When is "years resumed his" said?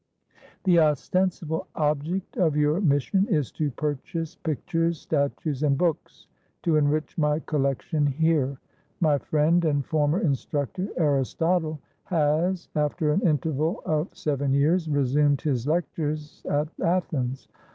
14.55-15.67